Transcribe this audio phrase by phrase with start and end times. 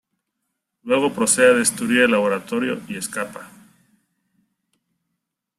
[0.81, 3.51] Luego procede a destruir el laboratorio y escapa.